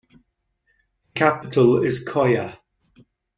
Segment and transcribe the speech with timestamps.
[0.13, 0.17] The
[1.13, 2.57] capital is Coyah.